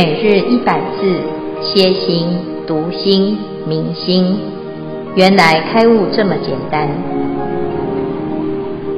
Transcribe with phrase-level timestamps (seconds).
[0.00, 1.10] 每日一百字，
[1.60, 2.28] 歇心、
[2.68, 4.38] 读心、明心，
[5.16, 6.88] 原来开悟这么简单。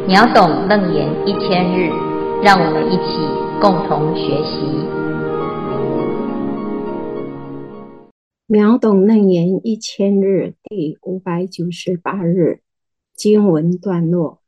[0.07, 1.89] 秒懂楞严一千日，
[2.43, 3.17] 让我们一起
[3.63, 4.67] 共同学习。
[8.47, 12.61] 秒懂楞严一千日第五百九十八日
[13.17, 14.41] 经文段落：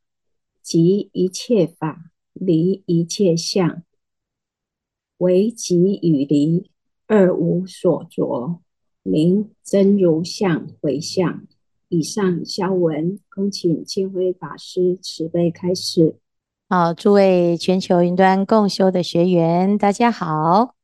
[0.61, 1.97] 即一切法，
[2.35, 3.81] 离一切相。
[5.23, 6.69] 唯即与离
[7.07, 8.59] 二无所着，
[9.03, 11.47] 名真如相回向。
[11.87, 16.17] 以上消文，恭请清辉法师慈悲开示。
[16.67, 20.75] 好，诸位全球云端共修的学员，大家好。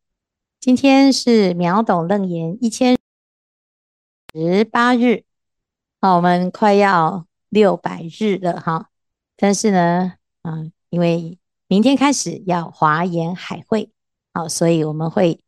[0.61, 2.97] 今天是秒懂楞严一千
[4.33, 5.25] 十八日，
[5.99, 8.89] 好，我们快要六百日了哈。
[9.35, 11.37] 但是呢，嗯，因为
[11.67, 13.91] 明天开始要华严海会。
[14.33, 15.43] 好，所以我们会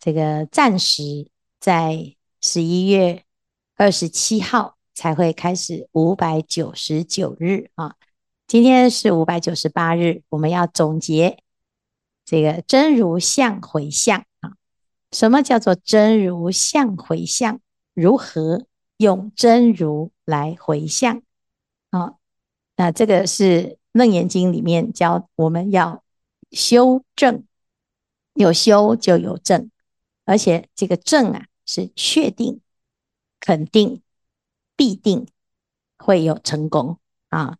[0.00, 3.24] 这个暂时在十一月
[3.76, 7.96] 二十七号才会开始五百九十九日啊。
[8.46, 11.42] 今天是五百九十八日，我们要总结
[12.24, 14.54] 这个真如相回向啊。
[15.12, 17.60] 什么叫做真如相回向？
[17.92, 21.22] 如何用真如来回向？
[21.90, 22.14] 啊，
[22.76, 26.02] 那这个是楞严经里面教我们要
[26.50, 27.44] 修正。
[28.38, 29.68] 有修就有证，
[30.24, 32.60] 而且这个证啊是确定、
[33.40, 34.00] 肯定、
[34.76, 35.26] 必定
[35.96, 36.98] 会有成功
[37.30, 37.58] 啊，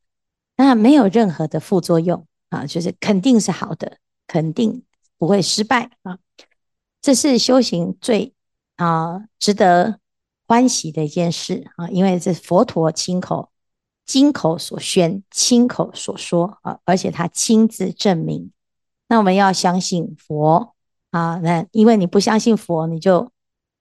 [0.57, 4.85] 那没有任何的副作用啊，就是肯定是好的，肯定
[5.19, 6.21] 不会失败啊，
[7.03, 8.33] 这是修行最
[8.77, 9.99] 啊值得
[10.47, 13.51] 欢喜的一件事啊，因为这佛陀亲口、
[14.07, 18.53] 亲口所宣、亲口所说啊，而且他亲自证明。
[19.09, 20.75] 那我们要相信佛
[21.11, 23.33] 啊，那因为你不相信佛，你就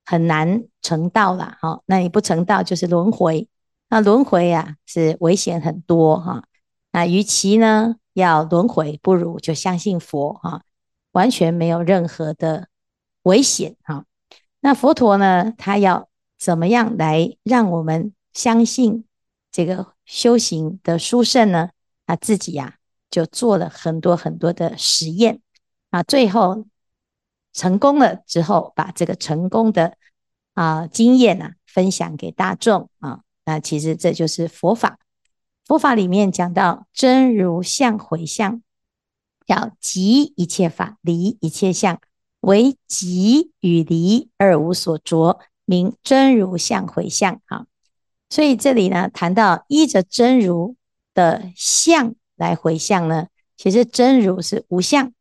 [0.06, 1.58] 很难成道了。
[1.62, 3.48] 哈，那你不成道就是轮回，
[3.90, 6.44] 那轮回呀是危险很多哈。
[6.92, 10.64] 那与其呢要轮回，不如就相信佛哈，
[11.12, 12.70] 完全没有任何的
[13.24, 14.06] 危险哈。
[14.62, 16.08] 那佛陀呢，他要
[16.40, 19.06] 怎么样来让我们相信
[19.52, 21.72] 这个修行的殊胜呢？
[22.06, 22.76] 他自己呀
[23.10, 25.42] 就做了很多很多的实验。
[25.90, 26.66] 啊，最后
[27.54, 29.96] 成功了之后，把这个成功的
[30.54, 35.00] 啊经验啊分享给大众啊，那其实这就是佛法。
[35.66, 38.62] 佛法里面讲到真如相回向，
[39.48, 42.00] 要即一切法，离一切相，
[42.42, 47.42] 为即与离二无所着，名真如相回向。
[47.48, 47.66] 啊，
[48.30, 50.76] 所以这里呢谈到依着真如
[51.14, 53.28] 的相来回向呢，
[53.58, 55.12] 其实真如是无相。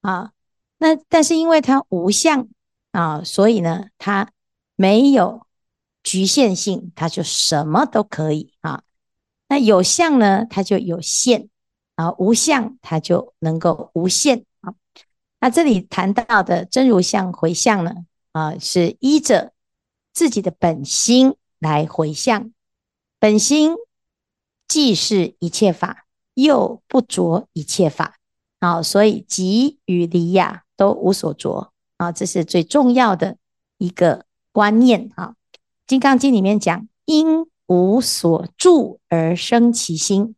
[0.00, 0.32] 啊，
[0.78, 2.48] 那但是因为它无相
[2.90, 4.30] 啊，所以呢，它
[4.76, 5.46] 没有
[6.02, 8.82] 局限性，它就什么都可以啊。
[9.48, 11.48] 那有相呢，它就有限
[11.94, 14.74] 啊；无相，它就能够无限啊。
[15.40, 17.94] 那这里谈到的真如相回向呢，
[18.32, 19.52] 啊，是依着
[20.12, 22.52] 自己的本心来回向，
[23.18, 23.74] 本心
[24.68, 26.03] 既是一切法，
[26.34, 28.16] 又不着一切法。
[28.60, 33.36] 啊，所以即与离呀都无所着啊，这是最重要的
[33.76, 35.34] 一个观念啊。
[35.86, 40.34] 《金刚经》里面讲，应无所住而生其心，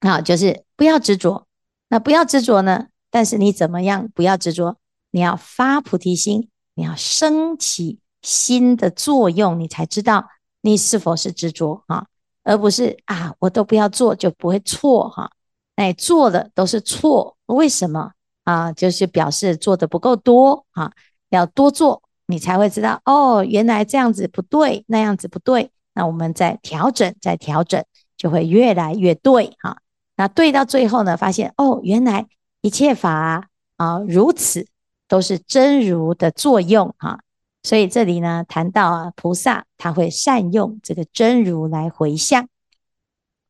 [0.00, 1.46] 啊，就是不要执着。
[1.88, 2.88] 那不要执着呢？
[3.10, 4.76] 但是你怎么样不要执着？
[5.10, 10.28] 你要发菩提心，你要升起心的作用，你才知道
[10.60, 12.08] 你是否是执着啊，
[12.44, 15.30] 而不是啊，我都不要做就不会错哈。
[15.76, 17.36] 哎，做的都是错。
[17.46, 18.12] 为什么
[18.44, 18.72] 啊？
[18.72, 20.92] 就是表示做的不够多啊，
[21.30, 27.84] 要多做，你才会知道哦，原来这样子不对，那样子不对，那我们再调整，再调整，
[28.16, 29.78] 就会越来越对哈。
[30.16, 32.26] 那对到最后呢，发现哦，原来
[32.60, 34.66] 一切法啊如此，
[35.06, 37.20] 都是真如的作用哈。
[37.68, 42.48] 所以这里呢，谈到啊，菩萨他会善用这个真如来回向，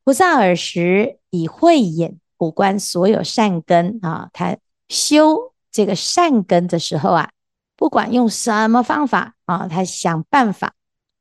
[0.03, 2.19] 菩萨尔时以慧眼。
[2.37, 4.57] 普观所有善根啊，他
[4.89, 7.31] 修这个善根的时候啊，
[7.75, 10.73] 不管用什么方法啊，他想办法，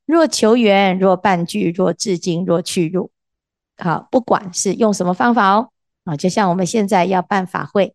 [0.04, 3.10] 若求缘，若伴聚，若自净，若去入，
[3.76, 5.70] 好，不管是用什么方法哦，
[6.04, 7.94] 啊，就像我们现在要办法会，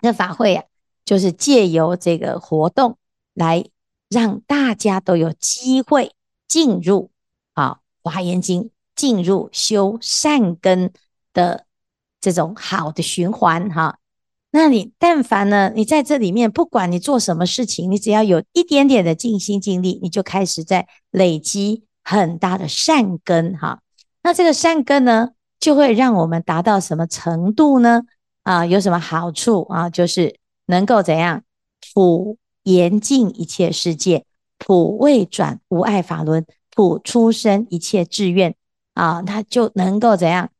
[0.00, 0.64] 那法会啊，
[1.04, 2.98] 就是借由这个活动
[3.32, 3.64] 来
[4.08, 6.12] 让大家都有机会
[6.46, 7.10] 进入
[7.54, 7.78] 啊
[8.10, 8.62] 《华严经》，
[8.94, 10.92] 进入修善根
[11.32, 11.64] 的。
[12.20, 14.00] 这种好的循环哈，
[14.50, 23.82] 那你但凡呢，你在这里面，不管你做什么事情，你只要有一点点的尽心尽力，你就开始在累积很大的善根哈。
[24.20, 25.28] 那这个善根呢，
[25.60, 28.02] 就会让我们达到什么程度呢？
[28.42, 29.88] 啊，有什么好处啊？
[29.88, 31.44] 就是能够怎样
[31.94, 32.36] 普
[32.76, 34.24] 严净一切世界，
[34.58, 36.44] 普为转无碍法轮，
[36.74, 38.54] 普出生一切志愿
[38.94, 40.50] 啊，他就能够怎样？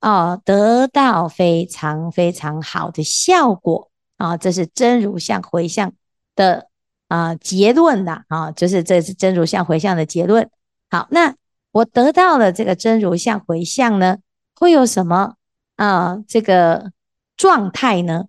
[0.00, 4.36] 啊，得到非常非常好的效果啊！
[4.36, 5.92] 这是真如相回向
[6.36, 6.68] 的
[7.08, 10.48] 啊结论呐啊，就是这是真如相回向的结论。
[10.88, 11.34] 好，那
[11.72, 14.18] 我得到了这个真如相回向呢，
[14.54, 15.34] 会有什么
[15.76, 16.22] 啊？
[16.28, 16.92] 这个
[17.36, 18.26] 状态呢？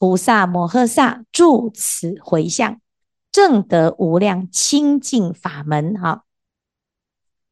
[0.00, 2.80] 菩萨摩诃萨住此回向，
[3.30, 5.94] 正得无量清净法门。
[5.94, 6.24] 哈，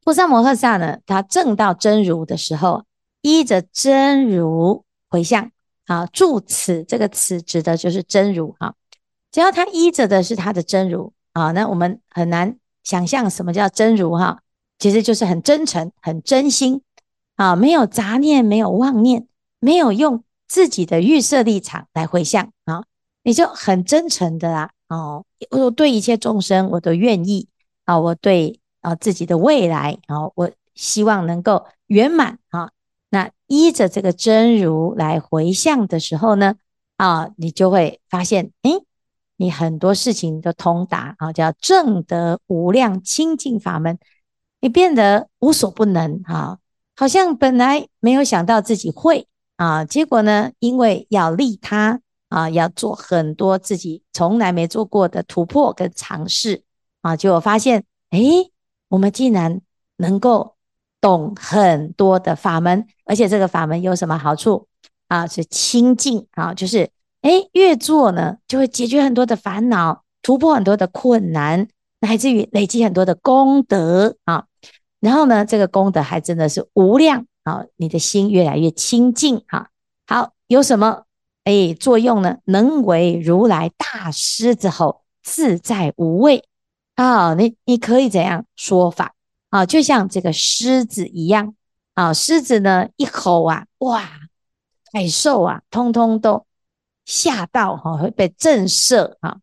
[0.03, 2.85] 菩萨摩诃萨呢，他证到真如的时候。
[3.21, 5.51] 依着真如回向
[5.87, 8.75] 啊，住此这个此指的就是真如啊。
[9.33, 14.41] 只要他依着的是他的真如啊，那我们很难想象什么叫真如哈。
[14.79, 16.81] 其实就是很真诚、很真心
[17.35, 19.27] 啊，没有杂念、没有妄念，
[19.59, 22.83] 没有用自己的预设立场来回向啊，
[23.23, 25.25] 你就很真诚的啦哦。
[25.51, 27.47] 我对一切众生我都愿意
[27.85, 32.71] 啊，我对啊自己的未来啊，我希望能够圆满啊。
[33.11, 36.57] 那依着这个真如来回向的时候呢，
[36.97, 38.83] 啊，你就会发现，诶，
[39.37, 43.99] 你很多事情都通达啊，叫正得无量清净法门，
[44.61, 46.59] 你变得无所不能啊，
[46.97, 49.27] 好像本来没有想到自己会
[49.59, 52.01] 啊，结果呢，因为要利他
[52.31, 56.63] 啊，要做很多自己从来没做过的突破跟尝试
[57.03, 58.51] 啊，结果发现，诶，
[58.89, 59.61] 我们竟然
[59.99, 60.55] 能够。
[61.01, 64.67] 懂很多的法门，而且这个法门有什么好处
[65.07, 65.25] 啊？
[65.29, 66.91] 是清净啊，就是
[67.23, 71.69] 诶，越做呢，就会解决很多的烦恼，突破很多的困难，
[72.01, 74.47] 乃至于累积很多的功德啊。
[74.99, 79.71] 然后呢，这个功德还真的是无量啊，你的心越来越清净哈。
[80.07, 81.05] 好，有什么
[81.45, 82.39] 诶作用呢？
[82.45, 86.45] 能为如来大狮子吼，自在无畏
[86.95, 87.33] 啊。
[87.33, 89.15] 你你可以怎样说法？
[89.49, 91.55] 啊，就像这个狮子一样
[91.95, 94.07] 啊，狮子呢一吼啊，哇，
[94.93, 96.45] 海兽啊，通通都
[97.07, 99.39] 吓到哈，会被震慑啊。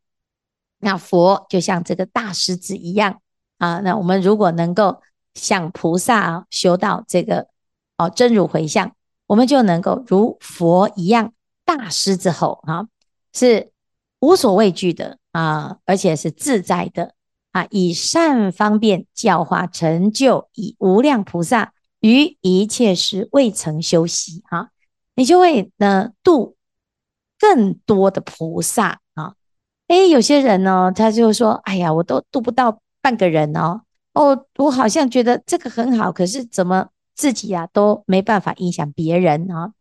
[0.80, 3.20] 那佛就像这个大狮子一样
[3.58, 5.02] 啊，那我们如果能够
[5.34, 7.48] 像菩萨啊修到这个
[7.98, 8.96] 哦真如回向，
[9.28, 11.34] 我们就能够如佛一样
[11.64, 12.88] 大狮子吼啊，
[13.34, 13.72] 是
[14.20, 17.14] 无所畏惧的啊，而且是自在的。
[17.52, 21.72] 啊，以善方便教化成就，以无量菩萨
[22.02, 24.72] 于一切时未曾休息啊，
[25.16, 26.58] 你就会呢度
[27.40, 29.36] 更多的菩萨啊。
[29.88, 33.84] 诶，有些人呢，他就说：“哎呀，我都度不到半个人哦。
[34.12, 39.72] 哦，我好像觉得这个很好，可是怎么自己呀都没办法影响别人啊？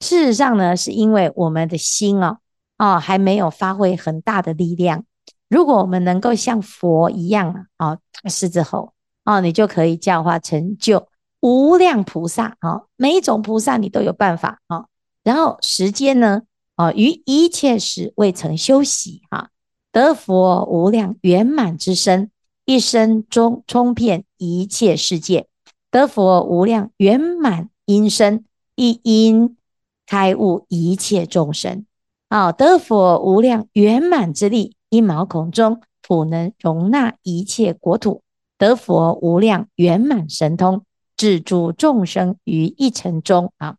[0.00, 2.38] 事实上呢，是因为我们的心啊
[2.76, 5.04] 啊还没有发挥很大的力量。”
[5.48, 7.98] 如果我们能够像佛一样啊，啊，
[8.28, 11.06] 狮子吼啊，你就可以教化成就
[11.40, 14.86] 无量菩萨啊，每一种菩萨你都有办法啊。
[15.22, 16.42] 然后时间呢，
[16.74, 19.50] 啊，于一切时未曾休息啊，
[19.92, 22.30] 得佛无量圆满之身，
[22.64, 25.46] 一生中充遍一切世界，
[25.94, 29.56] 得佛无量圆满音声，一音
[30.04, 31.86] 开悟一切众生
[32.28, 34.76] 啊，得佛无量圆满之力。
[34.88, 38.24] 一毛孔中，普能容纳一切国土，
[38.58, 40.84] 得佛无量圆满神通，
[41.16, 43.76] 至诸众生于一尘中啊！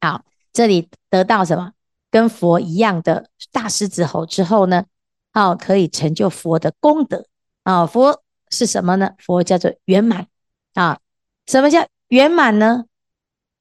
[0.00, 0.22] 好，
[0.52, 1.72] 这里得到什么？
[2.12, 4.84] 跟佛一样的大狮子吼之后呢？
[5.32, 7.26] 好，可以成就佛的功德
[7.64, 7.84] 啊！
[7.86, 9.14] 佛是什么呢？
[9.18, 10.28] 佛叫做圆满
[10.74, 11.00] 啊！
[11.48, 12.84] 什么叫圆满呢？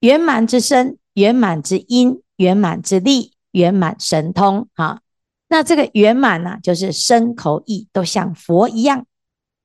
[0.02, 5.00] 圆满之身，圆满之音，圆满之力，圆满神通啊！
[5.48, 9.06] 那这个圆满呢，就是身口意都像佛一样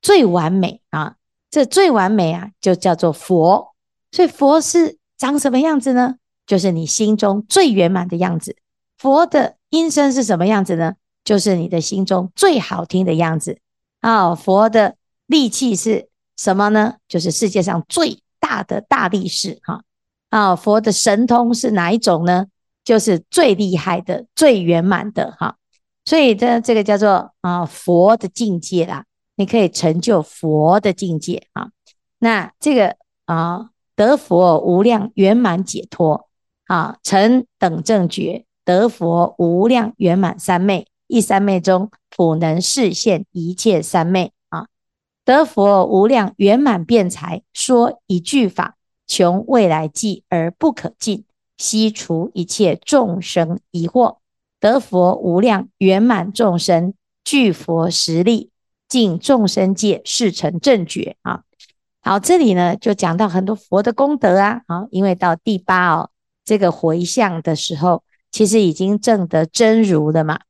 [0.00, 1.16] 最完美啊！
[1.50, 3.74] 这最完美啊，就叫做佛。
[4.12, 6.14] 所以佛是长什么样子呢？
[6.46, 8.56] 就是你心中最圆满的样子。
[8.98, 10.94] 佛的音声是什么样子呢？
[11.24, 13.58] 就是你的心中最好听的样子
[14.00, 14.32] 啊！
[14.36, 14.94] 佛的
[15.26, 16.94] 力气是什么呢？
[17.08, 19.82] 就是世界上最大的大力士哈！
[20.30, 22.46] 啊，佛的神通是哪一种呢？
[22.84, 25.56] 就是最厉害的、最圆满的哈！
[26.04, 29.04] 所以这这个叫做啊佛的境界啦，
[29.36, 31.68] 你可以成就佛的境界啊。
[32.18, 32.96] 那这个
[33.26, 36.28] 啊得佛无量圆满解脱
[36.66, 44.32] 啊，成等正觉得佛无量圆满三昧，一三昧中普能示现一切三昧！
[45.24, 48.76] 得佛无量圆满辩才，说一句法，
[49.06, 51.24] 穷未来际而不可尽，
[51.56, 54.16] 悉除一切众生疑惑。
[54.58, 58.50] 得佛无量圆满众生具佛实力，
[58.88, 61.42] 尽众生界事成正觉啊！
[62.00, 66.10] 好，这里呢就讲到很多佛的功德啊，好，因为到第八哦，
[66.44, 70.40] 这个回向的时候，其实已经证得真如了嘛，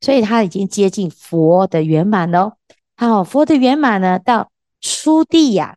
[0.00, 2.52] 所以他已经接近佛的圆满喽。
[2.96, 5.76] 好，佛的圆满呢，到初地呀、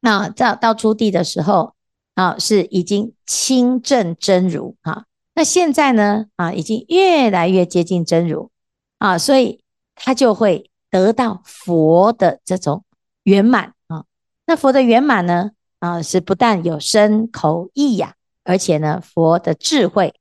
[0.00, 1.74] 那到到初地的时候
[2.14, 5.04] 啊，是已经亲证真如啊。
[5.34, 8.50] 那现在呢啊，已经越来越接近真如
[8.98, 9.62] 啊，所以
[9.94, 12.84] 他就会得到佛的这种
[13.22, 14.04] 圆满啊。
[14.44, 20.14] 那佛的圆满呢啊，是不但有身口意呀，而且呢，佛的智慧、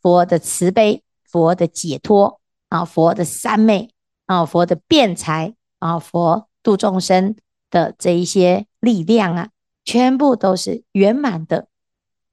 [0.00, 3.90] 佛的慈悲、佛的解脱啊，佛的三昧
[4.26, 7.36] 啊，佛的辩才啊，佛度众生
[7.70, 8.66] 的这一些。
[8.84, 9.48] 力量啊，
[9.86, 11.68] 全部都是圆满的。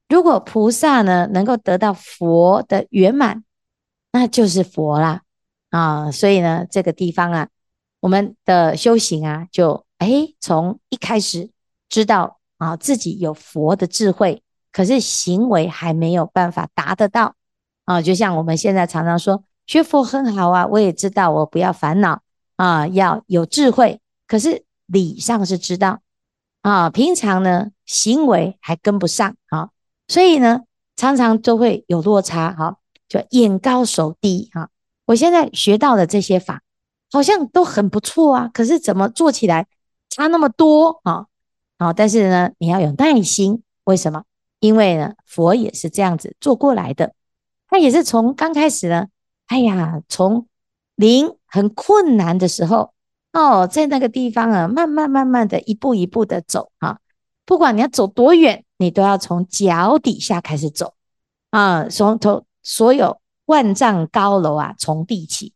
[0.06, 3.42] 如果菩萨呢能够得到佛的圆满，
[4.12, 5.22] 那就是佛啦
[5.70, 6.10] 啊！
[6.10, 7.48] 所以呢，这个地方啊，
[8.00, 11.48] 我们的修行啊，就诶从一开始
[11.88, 17.34] 知道啊自己有佛的智慧，可是行为还没有办法达得到
[17.86, 18.02] 啊。
[18.02, 22.20] 就像我们现在常常说学佛很好啊，我也知道我不要烦恼
[22.56, 26.00] 啊，要有智慧，可是理上是知道。
[26.60, 29.70] 啊，平常呢行为还跟不上啊，
[30.08, 30.60] 所以呢
[30.94, 32.76] 常常都会有落差哈，
[33.08, 34.68] 就眼高手低哈。
[35.06, 36.60] 我现在学到的这些法
[37.10, 39.66] 好像都很不错啊，可是怎么做起来
[40.10, 41.24] 差那么多啊？
[41.78, 44.24] 啊，但是呢你要有耐心，为什么？
[44.60, 47.14] 因为呢佛也是这样子做过来的，
[47.70, 49.06] 他也是从刚开始呢，
[49.46, 50.46] 哎呀，从
[50.96, 52.92] 零很困难的时候。
[53.32, 56.98] 哦，在那个地方啊，慢慢慢慢的一步一步的走啊，
[57.46, 60.92] 不管你要走多远，你都要从脚底下开始走
[61.48, 65.54] 啊，从头所有万丈高楼啊，从地起。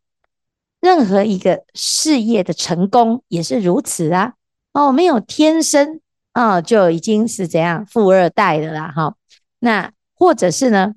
[0.79, 4.33] 任何一个事业的成功也是如此啊。
[4.73, 6.01] 哦，没有天生
[6.31, 9.15] 啊，就已经是怎样富二代的啦哈。
[9.59, 10.95] 那或者是呢，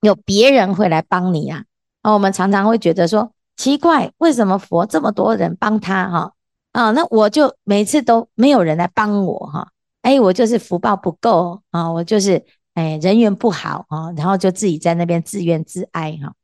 [0.00, 1.66] 有别人会来帮你啊。
[2.04, 3.32] 啊，我们常常会觉得说。
[3.56, 6.32] 奇怪，为什么佛这么多人帮他哈？
[6.72, 9.68] 啊，那我就每次都没有人来帮我哈。
[10.02, 12.44] 哎，我就是福报不够啊，我就是
[12.74, 16.34] 哎人缘不好啊，然后就自己在那边自怨自哀哈。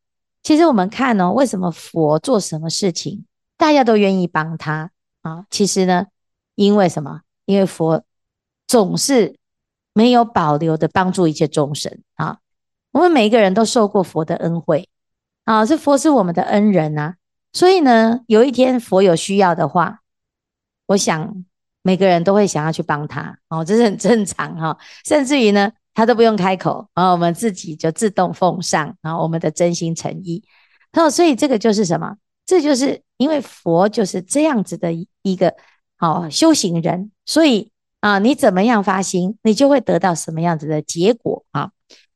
[0.44, 3.24] 其实我们看哦，为什么佛做什么事情，
[3.56, 5.46] 大家都愿意帮他啊？
[5.50, 6.06] 其实呢，
[6.54, 7.22] 因为什么？
[7.44, 8.04] 因为佛
[8.68, 9.34] 总是
[9.92, 12.38] 没有保留的帮助一切众生啊。
[12.92, 14.88] 我们每一个人都受过佛的恩惠。
[15.50, 17.14] 啊，这佛是我们的恩人呐，
[17.52, 19.98] 所以呢，有一天佛有需要的话，
[20.86, 21.44] 我想
[21.82, 24.78] 每个人都会想要去帮他哦，这是很正常哈。
[25.04, 30.44] 甚至于呢，他都不用开口，然后我们自己就自动奉上，然后我们的真心诚意。
[30.92, 32.14] 哦，所以这个就是什么？
[32.46, 34.92] 这就是因为佛就是这样子的
[35.22, 35.52] 一个
[35.98, 41.72] 好修行人，所以啊，你怎么样发心，你就会得到什么样子的结果啊。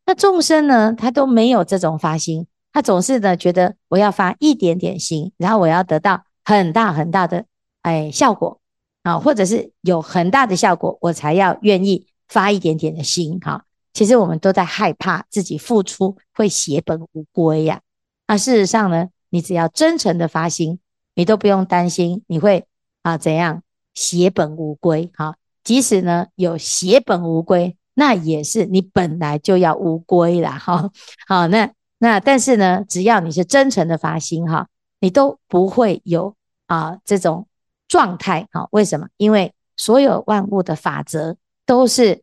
[0.06, 2.46] 那众生呢，他都没有这种发心。
[2.74, 7.44] 他总是呢觉得我要发一点点心，然后我要得到很大很大的
[7.82, 8.60] 哎效果
[9.04, 13.64] 啊，或者是有很大的效果，我才要愿意发一点点的心哈。
[13.92, 17.80] 其实我们都在害怕自己付出会血本无归呀。
[18.26, 20.80] 那事实上呢，你只要真诚的发心，
[21.14, 22.66] 你都不用担心你会
[23.02, 23.62] 啊怎样
[23.94, 25.36] 血本无归哈。
[25.62, 30.90] 即使呢有血本无归，那也是你本来就要无归啦哈。
[31.28, 31.70] 好，那。
[31.98, 34.68] 那但是呢，只要你是真诚的发心哈，
[35.00, 36.34] 你都不会有
[36.66, 37.46] 啊这种
[37.88, 38.68] 状态哈。
[38.72, 39.08] 为什么？
[39.16, 42.22] 因为所有万物的法则都是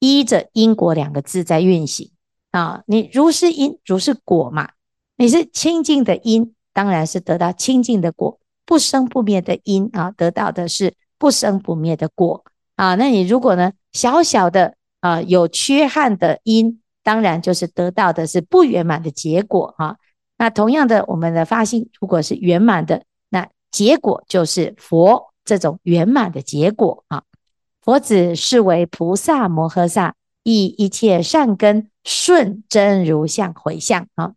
[0.00, 2.10] 依着因果两个字在运行
[2.50, 2.82] 啊。
[2.86, 4.70] 你如是因，如是果嘛。
[5.16, 12.44] 你是清净的因，当然是得到清净的果；不生不灭的因啊，得到的是不生不灭的果
[12.74, 12.96] 啊。
[12.96, 16.80] 那你如果呢，小小的啊有缺憾的因。
[17.04, 19.98] 当然，就是得到的是不圆满的结果哈。
[20.36, 27.22] 那同样的，我们的发心如果是圆满的，那结果就是佛这种圆满的结果啊。
[27.82, 34.32] 佛子是为菩萨摩诃萨，以一切善根顺真如相回向啊。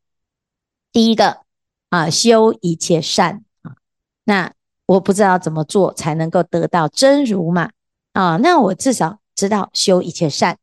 [0.92, 1.40] 第一个
[1.90, 3.78] 啊，修一切善啊。
[4.26, 4.52] 那
[4.86, 7.72] 我不知道怎么做才能够得到真如嘛
[8.12, 8.38] 啊？
[8.38, 10.58] 那我至少知道修一切善。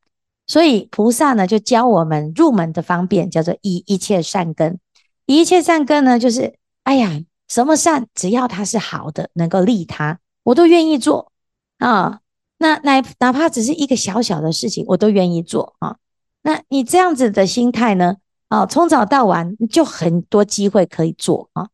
[0.47, 4.79] 所以菩萨呢，就教我们入门的方便，叫做以一切善根。
[5.25, 11.33] 以一切善根呢，就是哎呀，什么善，只要它是好的，能够利他，我都愿意做
[11.79, 12.21] 啊。
[12.59, 15.97] 那哪哪怕只是一个小小的事情，我都愿意做啊。
[16.43, 18.17] 那你这样子的心态呢，
[18.49, 21.69] 啊，从早到晚就很多机会可以做啊。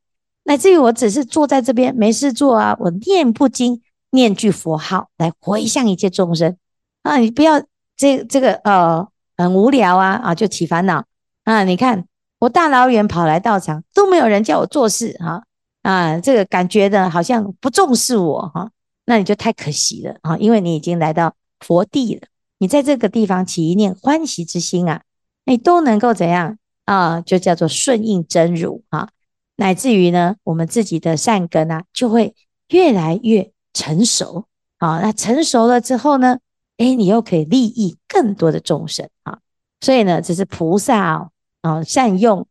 [0.45, 6.57] 乃至于我只是坐在这边没事做啊，我念不经，念句佛号来回向一切众生
[7.03, 7.17] 啊。
[7.17, 7.61] 你不要。
[8.00, 11.04] 这这个呃很无聊啊啊就起烦恼
[11.45, 11.64] 啊！
[11.64, 12.07] 你看
[12.38, 15.42] 我大老远跑来道场都没有人叫我做事哈
[15.83, 18.71] 啊，啊，这个感觉呢好像不重视我哈，
[19.04, 20.35] 那你就太可惜了啊！
[20.38, 22.23] 因为你已经来到佛地了，
[22.57, 25.02] 你在这个地方起一念欢喜之心啊，
[25.45, 27.21] 你都能够怎样啊？
[27.21, 29.11] 就叫做顺应真如啊，
[29.57, 32.35] 乃至于呢，我们自己的善根啊就会
[32.71, 34.47] 越来越成熟
[34.78, 35.00] 啊。
[35.02, 36.38] 那成熟了之后呢？
[36.81, 39.41] 哎，你又可以利益更多的众生啊！
[39.83, 41.29] 所以呢，这是菩萨啊，
[41.61, 42.47] 啊，善用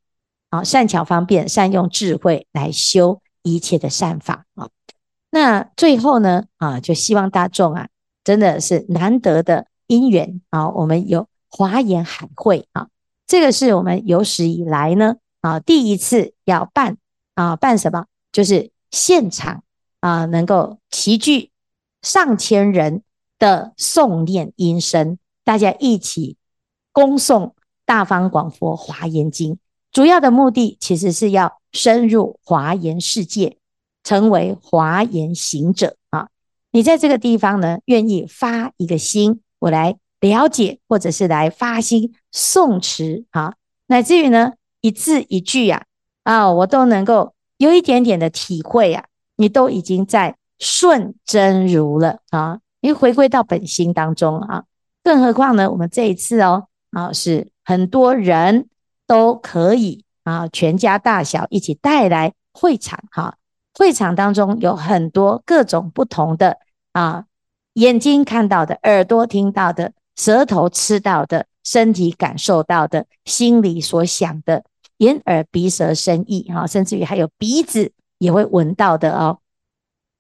[0.52, 4.70] 啊，善巧方便，善用智慧来修一切的善法啊。
[5.32, 7.88] 那最后呢，啊，就希望大众啊，
[8.24, 12.88] 真的是难得的因缘啊，我们有华严海会啊，
[13.26, 16.98] 这个是我们有史以来呢啊，第一次要办
[17.34, 18.06] 啊，办什么？
[18.32, 19.64] 就是现场
[20.02, 21.50] 啊，能够齐聚
[22.04, 23.02] 上千人。
[23.40, 26.36] 的诵念音声，大家一起
[26.92, 27.54] 恭诵
[27.86, 29.58] 大方广佛华严经，
[29.92, 33.58] 主要的目的其实是要深入华严世界，
[34.04, 36.28] 成为华严行者啊！
[36.72, 43.56] 你在这个地方呢，愿意发一个心，我来了解，或者是来发心诵持啊，
[43.88, 45.86] 乃至于呢，一字一句呀，
[46.24, 49.06] 啊，我都能够有一点点的体会啊，
[49.38, 52.60] 你都已经在顺真如了啊！
[52.82, 54.64] 因为回归到本心当中啊，
[55.04, 55.70] 更何况呢？
[55.70, 58.70] 我们这一次哦啊，是很多人
[59.06, 63.36] 都可以啊，全家大小一起带来会场哈。
[63.74, 66.58] 会场当中有很多各种不同的
[66.94, 67.26] 啊，
[67.74, 74.64] 眼睛看到的，耳朵听到的，舌头吃到的，身体感受到的，心里所想的，
[74.98, 79.40] 眼耳鼻舌身意哈，甚至于还有鼻子也会闻到的哦。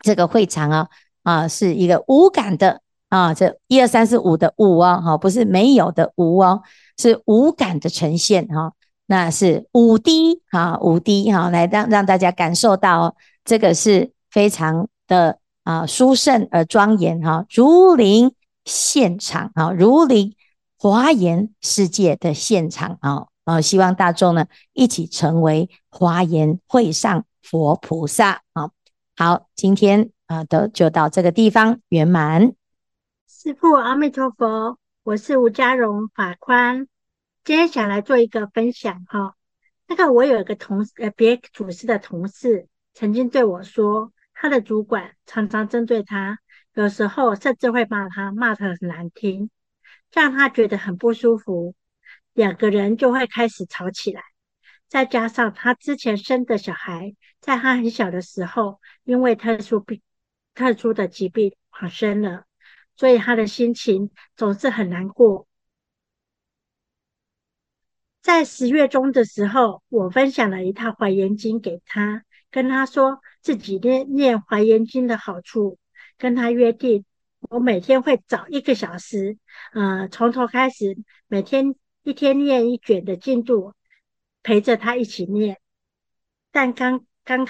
[0.01, 0.89] 这个会场啊。
[1.23, 6.61] 啊，是一个无感的啊，这一二三四五的五哦，哈，不是没有的无哦，
[6.97, 8.73] 是无感的呈现哈，
[9.07, 18.33] 那是五滴哈，五滴哈，来让让大家感受到这个是非常的啊殊胜而庄严哈，如临
[18.65, 20.35] 现场啊，如临
[20.77, 28.69] 华严世界的现场啊，啊，希望大众呢一起成为华严会上佛菩萨啊，
[29.17, 30.11] 好，今天。
[30.29, 32.53] 啊，都就到这个地方圆满。
[33.27, 36.87] 师父阿弥陀佛，我是吴家荣法宽，
[37.43, 39.33] 今天想来做一个分享哈。
[39.87, 46.37] 那个我有一个同事，呃，别组织的同事曾经对我说，他的主管常常针对他，
[46.75, 49.49] 有时候甚至会骂他，骂他很难听，
[50.13, 51.73] 让他觉得很不舒服，
[52.33, 54.21] 两个人就会开始吵起来。
[54.87, 59.99] 再加上他之前生的小孩，在他很小的时候，因为特殊病。
[60.53, 62.45] 特殊的疾病发生了，
[62.95, 65.47] 所以他的心情总是很难过。
[68.21, 75.79] 在十月中的时候，我分享了一套《华严经》给他，跟他说自己念念《华严经》的好处，
[76.17, 77.05] 跟他约定，
[77.39, 79.37] 我每天会早一个小时，
[79.71, 83.73] 呃，从头开始，每天一天念一卷的进度，
[84.43, 85.59] 陪着他一起念。
[86.51, 87.47] 但刚刚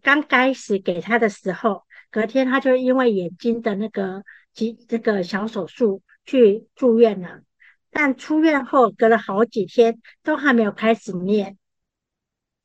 [0.00, 1.83] 刚开始给他的时候，
[2.14, 4.22] 隔天他就因为眼睛的那个
[4.52, 7.42] 几这个小手术去住院了，
[7.90, 11.58] 但出院后隔了好几天都还没有开始念。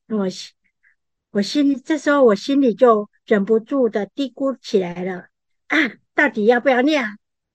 [0.06, 0.52] 我心
[1.32, 5.26] 我心里这时候我心里就忍不住的嘀咕起来了
[5.66, 5.76] 啊，
[6.14, 7.04] 到底要不要念？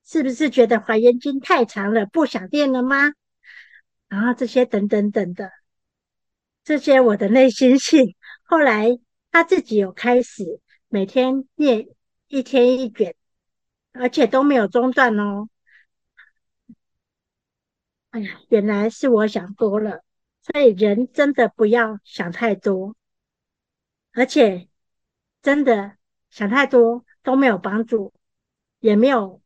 [0.06, 3.14] 是不是觉得华严经太长了不想念了吗？
[4.10, 5.50] 然后这些等等等的
[6.62, 9.00] 这些我的内心戏，后来
[9.32, 10.60] 他自己有开始。
[10.96, 11.90] 每天念
[12.30, 13.18] 一天一卷，
[13.92, 15.50] 而且都没有中断哦。
[18.12, 20.06] 哎呀，原来是我想多了，
[20.42, 22.96] 所以人真的不要想太多，
[24.14, 24.70] 而且
[25.42, 25.98] 真的
[26.30, 28.14] 想太多都没有帮助，
[28.80, 29.42] 也没有，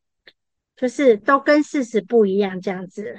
[0.76, 3.18] 就是都跟事实不一样这样子。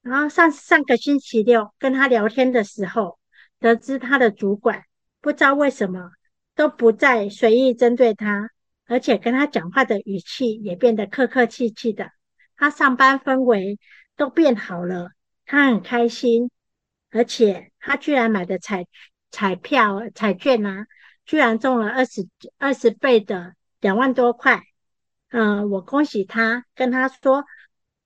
[0.00, 3.18] 然后上上个星期六跟他聊天的时候，
[3.58, 4.84] 得知他的主管
[5.20, 6.12] 不知道为什么。
[6.58, 8.50] 都不再随意针对他，
[8.88, 12.10] 而且跟他讲话的语气也变得客客气气的。
[12.56, 13.78] 他上班氛围
[14.16, 15.12] 都变好了，
[15.46, 16.50] 他很开心，
[17.12, 18.86] 而且他居然买的彩
[19.30, 20.88] 彩票彩券啊，
[21.24, 24.60] 居然中了二十二十倍的两万多块。
[25.30, 27.44] 嗯、我恭喜他，跟他说，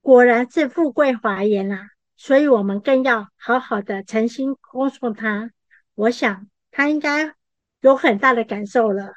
[0.03, 1.89] 果然是富贵华颜啊，
[2.19, 5.51] 所以我们更要好好的诚心恭送他。
[5.95, 7.35] 我想他应该
[7.83, 9.13] 有很大的感受了，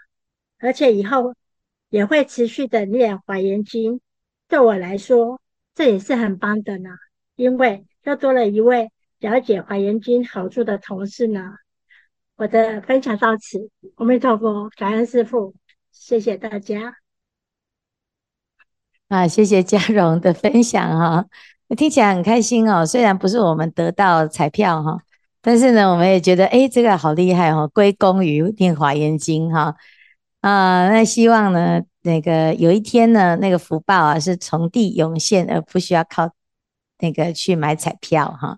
[0.59, 1.35] 而且以后
[1.89, 4.01] 也会持续的念华严经。
[4.47, 5.39] 对我来说，
[5.73, 6.89] 这也是很棒的呢，
[7.35, 11.53] 因为又多了一位了解华严经好处的同事呢。
[12.37, 15.53] 我的分享到此，阿弥陀佛，感恩师父，
[15.91, 16.97] 谢谢大家。
[19.07, 21.25] 啊，谢谢嘉荣的分享哈，
[21.77, 22.83] 听起来很开心哦。
[22.83, 25.04] 虽然不是我们得到彩票哈。
[25.47, 29.75] 但是呢，我们也觉得，哎，这个好厉害哦，归功于念华严经哈
[30.41, 30.89] 啊。
[30.89, 36.31] 那希望呢，那个有一天呢，那个福报啊是从地涌现，而不需要靠
[36.97, 38.57] 那个去买彩票哈。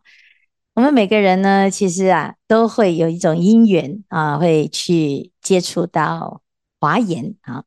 [0.75, 6.41] 我们每个人呢，其实啊，都会有一种因缘啊，会去接触到
[6.79, 7.65] 华严啊。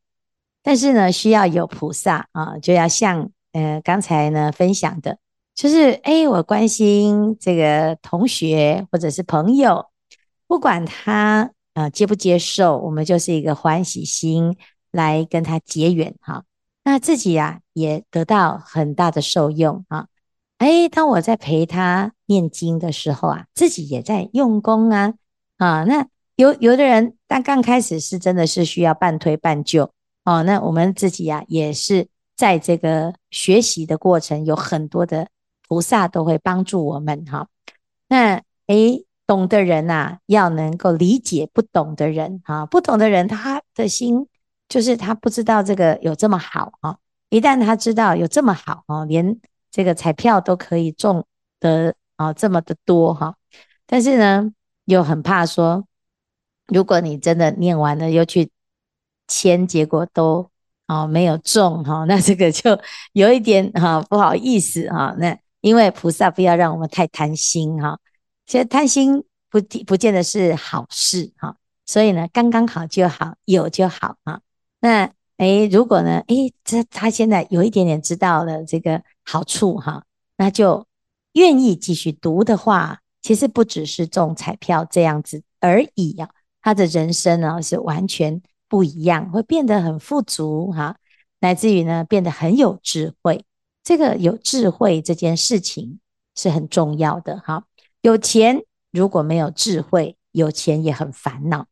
[0.63, 5.19] 但是呢，需要有菩萨啊，就要像呃刚才呢分享的。
[5.61, 9.91] 就是哎，我关心这个同学或者是朋友，
[10.47, 14.57] 不管他呃接不接受，我们就是一个欢喜心
[14.91, 16.45] 来跟他结缘哈。
[16.83, 20.07] 那自己呀也得到很大的受用啊。
[20.57, 25.13] 哎，当我在陪他念经的时候啊，自己也在用功啊
[25.59, 25.85] 啊。
[25.85, 29.91] 那有有的人，但刚开始是真的是需要半推半就
[30.25, 30.43] 哦。
[30.43, 35.29] 那我们自己呀也是在这个学习的过程，有很多的。
[35.71, 37.47] 菩萨都会帮助我们哈，
[38.09, 44.27] 那诶，懂的人呐、啊，要能够理解不懂的人哈，不懂的人他的心
[44.69, 49.39] 就是他不知道这个有这么好哈，一旦他知道有这么好哦，连
[49.71, 51.25] 这个彩票都可以中
[51.61, 53.37] 得啊这么的多哈，
[53.87, 54.51] 但是呢，
[54.87, 55.85] 又很怕说，
[56.67, 58.51] 如果你真的念完了又去
[59.29, 60.51] 签，结果都
[60.87, 62.77] 啊没有中哈，那这个就
[63.13, 65.39] 有一点哈不好意思哈，那。
[65.61, 67.99] 因为菩萨不要让我们太贪心哈，
[68.47, 74.41] 其实贪心不不见得是好事哈，所以呢，刚刚好就好，有就好啊。
[74.81, 80.05] 那诶，如果呢，诶，这他现在有一点点知道了这个好处哈，
[80.37, 80.87] 那就
[81.33, 86.31] 愿意继续读的话，其实不只是中彩票这样子而已呀，
[86.63, 90.97] 他的人生呢是完全不一样，会变得很富足哈，
[91.41, 93.45] 乃至于呢变得很有智慧。
[93.83, 96.01] 这个有智慧这件事情
[96.37, 97.65] 是很重要的哈。
[98.03, 101.65] 有钱如果没有智慧，有钱也很烦恼；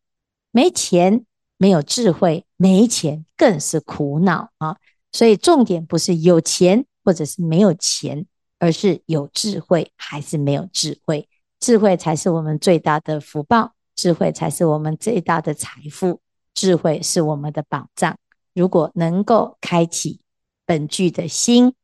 [0.50, 1.24] 没钱
[1.58, 4.76] 没有智慧，没钱更是苦恼啊。
[5.12, 8.26] 所以重点不是有钱或者是没有钱，
[8.58, 11.28] 而是有智慧还是没有智慧。
[11.60, 16.20] 智慧才是我们最大的福报，智慧才是我们最大的财富，
[16.54, 18.16] 智慧是我们的宝藏。
[18.54, 20.20] 如果能够开启
[20.64, 21.74] 本具的心。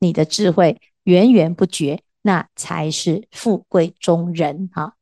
[0.00, 4.94] 你的智慧源源不绝，那才是富贵中人哈。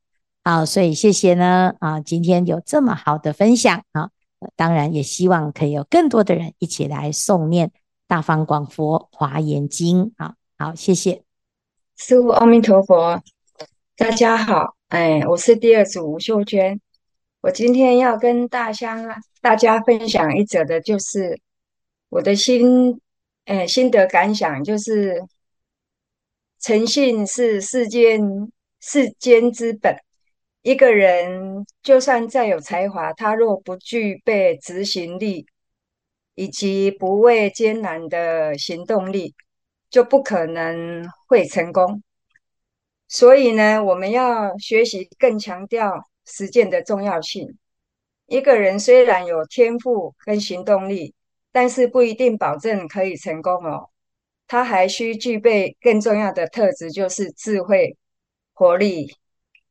[0.42, 4.11] 好，所以谢谢呢啊，今天有这么好的分享啊，
[4.56, 7.68] 当然也希望可以有更多的人一起来诵念
[8.08, 10.34] 《大方广佛华严经》啊。
[10.58, 11.22] 好，谢谢
[11.96, 13.22] 师父，阿弥陀佛，
[13.96, 16.80] 大家好，哎，我是第二组吴秀娟，
[17.42, 21.40] 我今天要跟大家大家分享一则的，就是
[22.08, 23.00] 我的心。
[23.48, 25.22] 哎，心得感想就是，
[26.61, 28.20] 诚信是世间
[28.78, 29.96] 世间之本。
[30.61, 35.46] 一个人就算再有才华，他若不具备执行力，
[36.34, 39.34] 以及不畏艰难的行动力，
[39.88, 42.02] 就不可能会成功。
[43.08, 47.56] 所以呢，我们要学习更强调实践的重要性。
[48.26, 51.14] 一个人虽然有天赋跟行动力，
[51.58, 53.90] 但是不一定保证可以成功哦，
[54.46, 57.96] 他还需具备更重要的特质，就是智慧、
[58.54, 59.12] 活力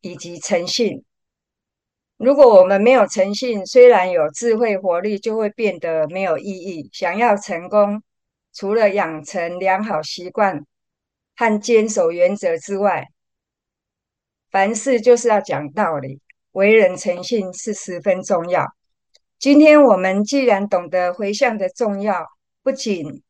[0.01, 1.05] 以及诚信。
[2.17, 6.89] 如果我们没有诚信，虽然有智慧、活力，就会变得没有意义。
[6.91, 8.03] 想要成功，
[8.51, 10.65] 除了养成良好习惯
[11.37, 13.05] 和坚守原则之外，
[14.51, 16.19] 凡事就是要讲道理，
[16.51, 18.67] 为人诚信是十分重要。
[19.39, 22.25] 今天我们既然懂得回向的重要，
[22.63, 23.21] 不仅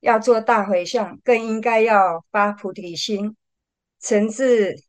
[0.00, 3.36] 要做大回向，更应该要发菩提心、
[4.00, 4.82] 诚挚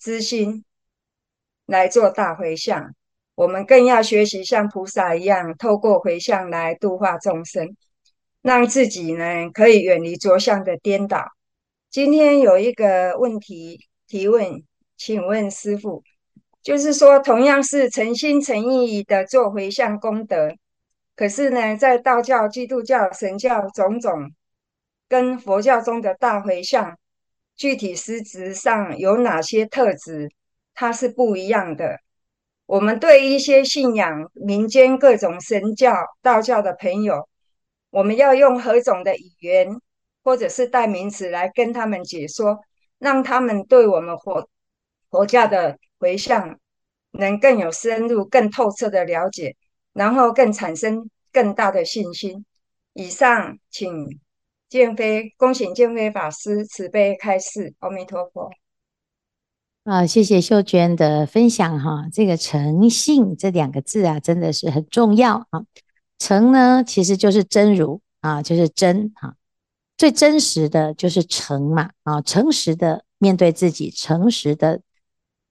[0.00, 0.64] 之心
[1.66, 2.92] 来做大回向。
[3.36, 7.76] 我们更要学习像菩萨一样，透过回向来度化众生，
[8.42, 11.24] 让自己呢可以远离着相的颠倒，
[11.90, 14.64] 今天有一个问题提问，
[14.96, 16.02] 请问师父，
[16.62, 20.52] 就是说同样是诚心诚意的做回向功德，
[21.16, 24.32] 可是呢，在道教、基督教、神教种种
[25.08, 26.98] 跟佛教中的大回向，
[27.56, 30.28] 具体实质上有哪些特质，
[30.74, 31.98] 它是不一样的。
[32.66, 37.26] 我们对一些信仰民间各种神教、道教的朋友，
[37.88, 39.80] 我们要用何种的语言
[40.22, 42.60] 或者是代名词来跟他们解说，
[42.98, 44.46] 让他们对我们佛
[45.10, 46.58] 佛教的回向
[47.12, 49.56] 能更有深入、更透彻的了解，
[49.92, 52.44] 然后更产生更大的信心。
[52.92, 54.20] 以上，请
[54.68, 57.74] 建飞，恭请建飞法师慈悲开示。
[57.78, 58.50] 阿弥陀佛。
[59.84, 62.08] 啊，谢谢秀娟的分享哈。
[62.12, 65.62] 这个诚信这两个字啊，真的是很重要啊。
[66.18, 69.34] 诚呢，其实就是真如啊，就是真哈。
[69.96, 74.82] 最真实的就是诚嘛啊，诚实的面对自己，诚实的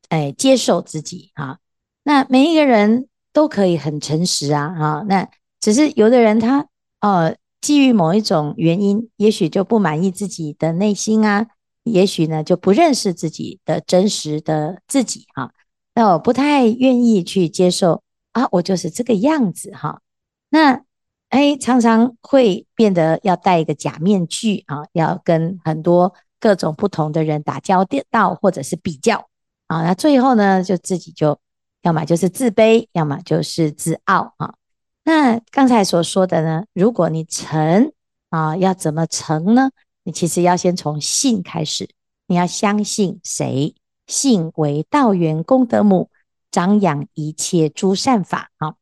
[0.10, 1.60] 哎接受自己哈。
[2.04, 5.06] 那每一个人都可以很诚实啊啊。
[5.08, 5.28] 那
[5.60, 6.68] 只是有的人他
[7.00, 11.48] 呃，基于某一种原因，也许就不满意自己的内心啊。
[11.84, 15.54] 也许呢，就不认识自己的真实的自己哈，
[15.96, 20.02] 那我不太愿意去接受啊，我就是这个样子哈。
[20.50, 20.82] 那
[21.30, 29.30] 哎，常常会变得要戴一个假面具啊，要跟很多各种不同的人打交道，或者是比较
[29.68, 29.84] 啊。
[29.84, 31.40] 那最后呢，就自己就
[31.84, 34.56] 要么就是自卑，要么就是自傲啊。
[35.04, 37.92] 那刚才所说的呢，如果你诚
[38.30, 39.70] 啊，要怎么诚呢？
[40.04, 41.90] 你其实要先从信开始，
[42.28, 43.76] 你要相信谁？
[44.08, 46.10] 信为道源功德母，
[46.50, 48.52] 长养一切诸善法。
[48.58, 48.76] 啊，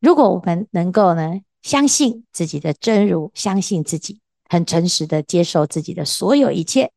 [0.00, 6.92] 如果我们能够呢，相信自己的真如，相信自己很诚实的接受自己的所有一切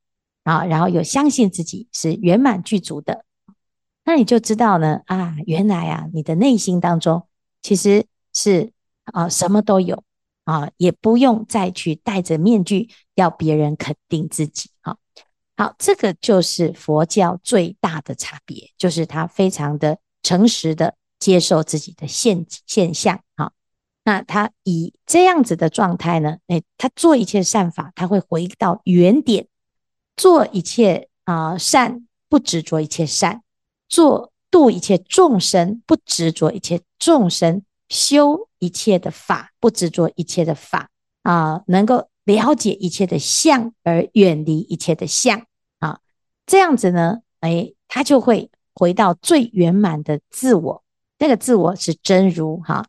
[0.46, 3.26] 啊，然后又相信自己是圆满具足的，
[4.06, 7.28] 那你就知道呢啊，原来啊，你的内心当中
[7.62, 8.72] 其实是
[9.06, 10.04] 啊，什么都有。
[10.46, 14.70] 啊，也不用再去戴着面具要别人肯定自己。
[14.82, 14.98] 啊，
[15.56, 23.22] 好，这个就是佛教最大的差别，就是他非常的诚实的接受自己的现现象。
[23.36, 23.54] 啊，
[24.04, 29.48] 那他以这样子的状态呢，哎，他做一切善法，他会回到原点，
[30.18, 33.44] 做一切啊善，不执着一切善，
[33.94, 37.62] 做度一切众生，不执着一切众生。
[37.90, 40.90] 修一切的法，不执着一切的法
[41.22, 45.46] 啊，能够了解一切的相而远离一切的相
[45.78, 46.00] 啊，
[46.48, 50.84] 这样子呢，哎，他就会回到最圆满的自我，
[51.20, 52.88] 那个自我是真如哈、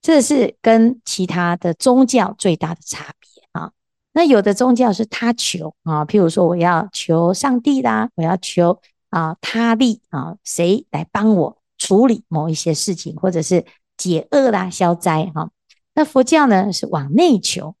[0.00, 3.72] 这是跟其他的宗教最大的差别啊。
[4.12, 13.64] 那有的宗教是他求啊，譬如说我要求上帝啦，我要求啊他力啊，谁来帮我处理某一些事情，或者是。
[13.98, 15.50] 解厄啦，消灾哈。
[15.94, 17.74] 那佛教呢是往内求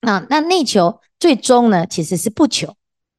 [0.00, 2.74] 啊，那内求最终呢其实是不求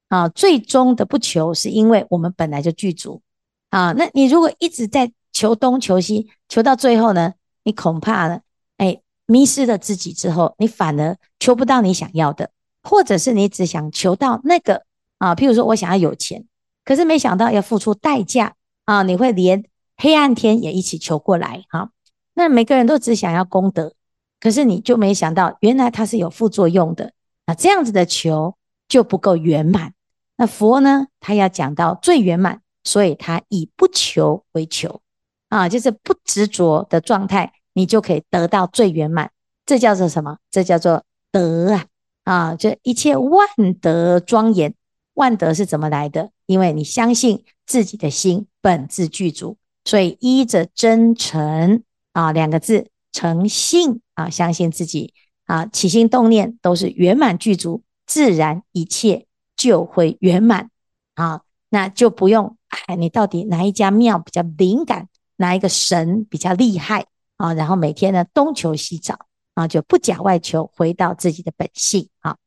[0.10, 3.22] 啊，最终的不求是因为我们本来就具足
[3.70, 3.94] 啊。
[3.94, 8.42] 那你如果一直在求东求西，求到最后呢，你恐怕呢，
[8.76, 12.52] 哎，迷失了自己之后，你反而求不到你想要的，
[12.84, 14.84] 或者是你只想求到那个
[15.20, 16.46] 啊，譬如说我想要有钱，
[16.84, 19.64] 可是没想到要付出代价啊，你会连
[19.98, 21.92] 黑暗天也一起求过来哈。
[22.34, 23.94] 那每个人都只想要功德，
[24.40, 27.14] 可是你就没想到，原来它是有副作用的。
[27.46, 28.56] 那这样子的求
[28.88, 29.94] 就不够圆满。
[30.38, 35.02] 那佛呢，他要讲到最圆满，所以他以不求为求
[35.50, 39.32] 啊，就是不执着的状态，你就可以得到最圆满。
[39.66, 40.38] 这叫做什么？
[40.50, 41.86] 这叫做德啊
[42.24, 42.56] 啊！
[42.56, 43.48] 这一切万
[43.82, 44.74] 德庄严，
[45.16, 46.32] 万德是怎么来的？
[46.50, 51.84] 因为你相信自己的心本自具足，所以依着真诚。
[52.12, 55.14] 啊，两个字，诚信啊，相信自己
[55.46, 60.72] 啊，起心动念都是圆满具足，自然一切就会圆满
[61.14, 65.08] 啊，那就不用哎，你到底哪一家庙比较灵感，
[65.38, 67.06] 哪一个神比较厉害
[67.38, 67.54] 啊？
[67.54, 72.38] 然后每天呢东求西找啊，就不假外求，回到自己的本性啊。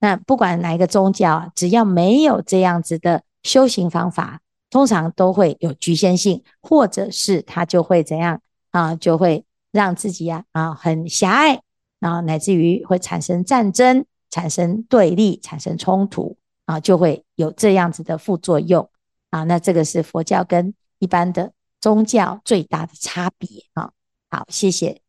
[0.00, 8.40] 那不管哪一个宗教啊，只要没有这样子的修行方法，通常都会有局限性，或者是他就会怎样？
[8.70, 11.60] 啊，就会让自己啊啊很狭隘，
[12.00, 18.90] 啊乃至于会产生战争、产生对立、产生冲突啊，就会有这样子的副作用
[19.30, 19.44] 啊。
[19.44, 23.92] 那这个是佛教跟一般的宗教最大的差别啊。
[24.28, 25.00] 好，谢谢。